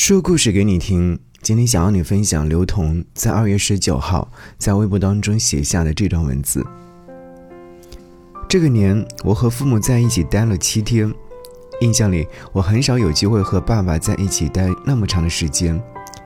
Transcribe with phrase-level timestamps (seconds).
[0.00, 1.18] 说故事给你听。
[1.42, 6.64] 今天想要你分享刘同在二月十九号在微博当中写下的这段文字。
[8.48, 11.12] 这个年，我和父母在一起待了七天。
[11.80, 15.82] 印象里，我很少有机会和爸爸在一起待那么长的时间。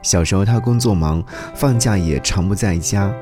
[0.00, 1.22] 小时候他工作忙，
[1.56, 3.12] 放假也常不在家。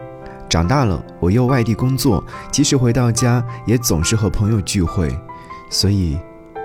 [0.47, 2.23] 长大了，我又外地工作，
[2.53, 5.19] 即使回到家，也总是和朋友聚会，
[5.71, 6.19] 所以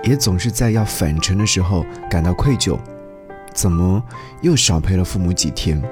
[0.04, 2.78] 也总是在要返程的时候感到愧疚。
[3.52, 4.02] 怎么
[4.42, 5.82] 又少陪了父母几天？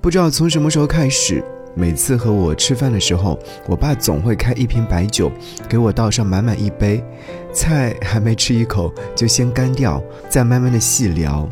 [0.00, 1.44] 不知道从什么时候开始，
[1.74, 5.30] 每次和我吃饭的时候，我爸总会开一瓶白酒，
[5.68, 7.04] 给我倒上满满一杯，
[7.52, 11.48] 菜还没吃一口就先干掉，再慢慢的细聊。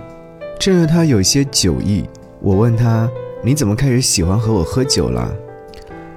[0.59, 2.09] 趁着他有些酒意，
[2.41, 3.09] 我问他
[3.45, 5.33] ：“你怎么开始喜欢和我喝酒了？”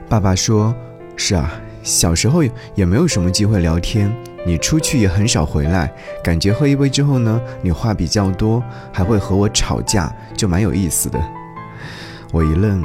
[0.10, 0.74] 爸爸说
[1.16, 2.42] ：“是啊，小时候
[2.74, 4.12] 也没有什么机会聊天。”
[4.46, 5.92] 你出去也很少回来，
[6.24, 11.22] 感觉喝一杯之后呢，你话比较多，还会和我吵架，就蛮有意思的。
[12.32, 12.84] 我一愣，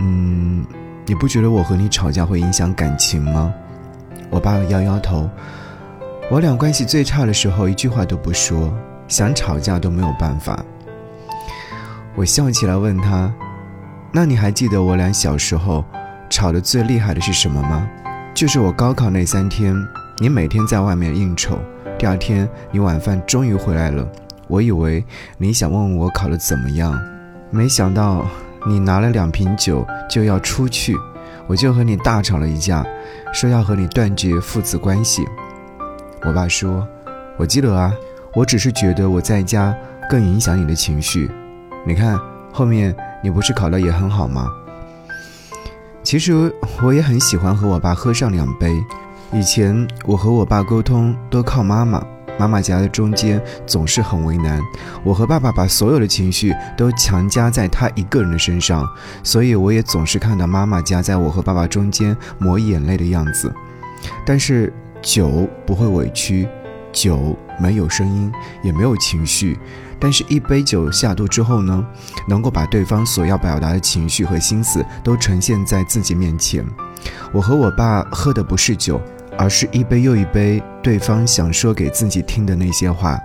[0.00, 0.64] 嗯，
[1.04, 3.52] 你不觉得我和你吵架会影响感情吗？
[4.30, 5.28] 我爸摇摇头，
[6.30, 8.72] 我俩关系最差的时候一句话都不说，
[9.06, 10.64] 想吵架都没有办法。
[12.14, 13.32] 我笑起来问他，
[14.10, 15.84] 那你还记得我俩小时候
[16.30, 17.86] 吵得最厉害的是什么吗？
[18.32, 19.76] 就是我高考那三天。
[20.18, 21.58] 你每天在外面应酬，
[21.98, 24.06] 第二天你晚饭终于回来了。
[24.46, 25.04] 我以为
[25.38, 26.96] 你想问我考得怎么样，
[27.50, 28.24] 没想到
[28.64, 30.96] 你拿了两瓶酒就要出去，
[31.48, 32.86] 我就和你大吵了一架，
[33.32, 35.24] 说要和你断绝父子关系。
[36.22, 36.86] 我爸说
[37.36, 37.92] ：“我记得啊，
[38.34, 39.76] 我只是觉得我在家
[40.08, 41.28] 更影响你的情绪。
[41.84, 42.16] 你看
[42.52, 44.48] 后面你不是考得也很好吗？
[46.04, 48.72] 其实我也很喜欢和我爸喝上两杯。”
[49.32, 52.04] 以前我和我爸沟通都靠妈妈，
[52.38, 54.60] 妈妈夹在中间总是很为难。
[55.02, 58.86] 我和爸爸把所有的情绪都强加在他一个人的身上，
[59.22, 63.52] 所以我也总是看到妈妈夹在我和爸爸中间抹眼泪的样子。
[64.24, 66.48] 但是酒不会委屈，
[66.92, 68.30] 酒没有声音，
[68.62, 69.58] 也没有情绪。
[69.98, 71.82] 但是，一杯酒下肚之后呢，
[72.28, 76.64] 能够把对方所要表达的情绪和心思都呈现在自己面前。
[77.32, 79.00] 我和我爸喝的不是酒。
[79.36, 83.18] 而是一杯又一杯，对方想说给自己听的那些话。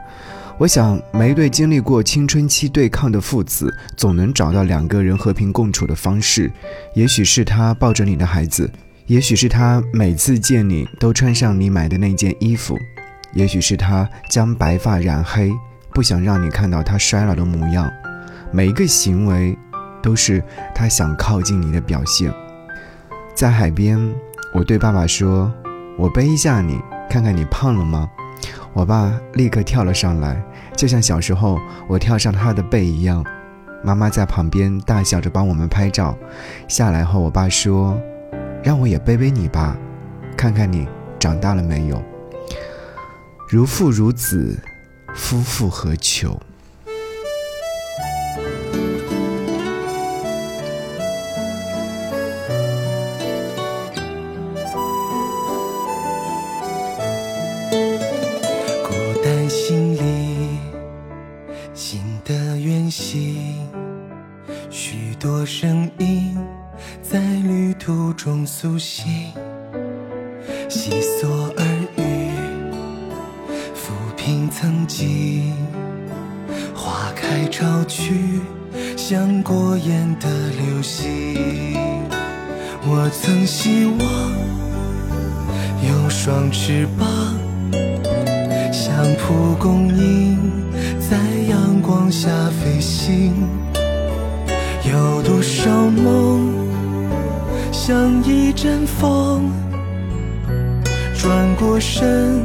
[0.58, 6.52] 我想，每一对经历过青春期对抗的父子，总能找到两个人和平共处的方式。
[6.96, 8.68] 也许是他抱着你的孩子，
[9.06, 12.76] 也许是他每次见你都穿上你买的那件衣服，
[13.34, 15.52] 也许是他将白发染黑，
[15.94, 17.88] 不想让你看到他衰老的模样。
[18.52, 19.56] 每一个行为，
[20.02, 22.34] 都是他想靠近你的表现。
[23.40, 23.98] 在海边，
[24.54, 25.50] 我对爸爸说。
[25.98, 26.78] 我背一下你，
[27.10, 28.10] 看看你胖了吗？
[28.74, 30.44] 我爸立刻跳了上来，
[30.76, 31.58] 就像小时候
[31.88, 33.24] 我跳上他的背一样。
[33.82, 36.18] 妈妈在旁边大笑着帮我们拍照。
[36.68, 37.98] 下来后，我爸说
[38.62, 39.78] ：“让我也背背你吧，
[40.36, 40.86] 看看你
[41.18, 42.04] 长大了没有。”
[43.48, 44.60] 如父如子，
[45.16, 46.38] 夫复何求？
[68.46, 69.32] 苏醒，
[70.70, 71.28] 细琐
[71.58, 71.66] 耳
[71.98, 72.32] 语
[73.76, 75.54] 抚平曾经。
[76.76, 78.42] 花开潮去，
[78.98, 81.76] 像过眼的流星。
[82.88, 84.00] 我曾希望
[85.88, 87.08] 有双翅膀，
[88.72, 90.38] 像蒲公英。
[91.10, 91.18] 在
[91.50, 93.34] 阳光下飞行，
[94.90, 96.54] 有多少梦
[97.80, 99.50] 像一阵风，
[101.18, 102.44] 转过身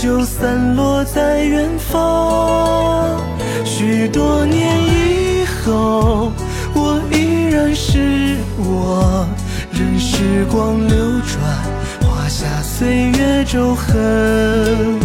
[0.00, 3.18] 就散落在远方。
[3.64, 6.30] 许多年以后，
[6.72, 9.26] 我依然是我，
[9.72, 10.96] 任时光流
[11.26, 15.00] 转，画下岁月皱痕，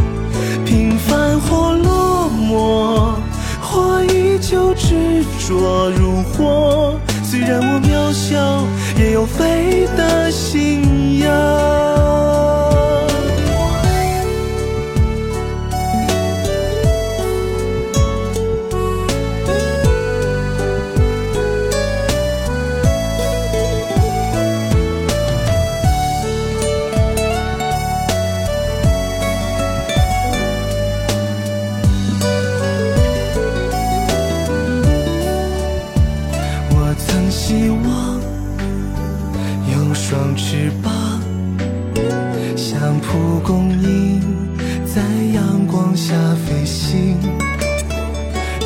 [0.63, 2.29] 平凡或落。
[2.51, 3.17] 我，
[3.59, 6.93] 或依旧执着如火。
[7.23, 8.54] 虽然我渺小，
[9.25, 11.64] 飞的信仰。
[40.25, 40.91] 像翅膀，
[42.57, 44.19] 像蒲公英，
[44.83, 44.99] 在
[45.35, 47.15] 阳光下飞行。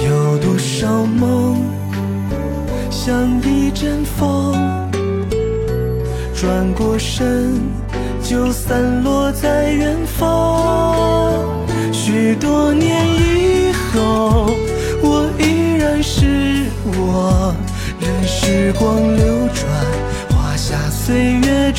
[0.08, 1.62] 有多少梦，
[2.90, 3.14] 像
[3.44, 4.56] 一阵风，
[6.34, 7.52] 转过身
[8.24, 11.44] 就散落在远方。
[11.92, 14.50] 许多年以后，
[15.02, 17.54] 我依然是我，
[18.00, 19.19] 任时光。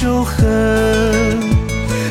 [0.00, 1.38] 月皱痕。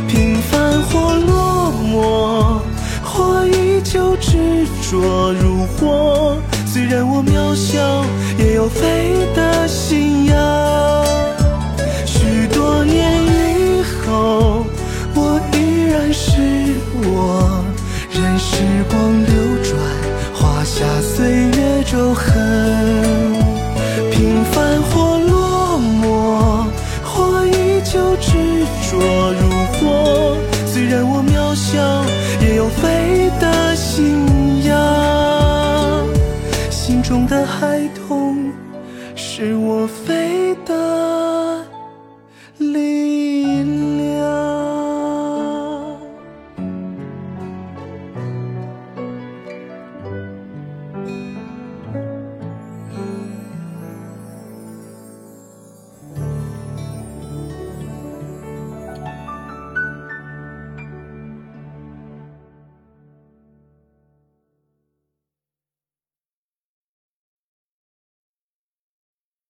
[0.07, 2.61] 平凡或落寞，
[3.03, 6.37] 或依旧执着如火。
[6.67, 8.05] 虽然我渺小，
[8.37, 10.37] 也有飞的信仰。
[12.05, 14.65] 许多年以后，
[15.15, 17.63] 我依然是我，
[18.11, 19.33] 任时光流
[19.63, 19.79] 转，
[20.33, 22.38] 画下岁月皱痕。
[32.41, 36.07] 也有飞的信仰。
[36.69, 38.51] 心中的孩童，
[39.15, 41.28] 是我飞的。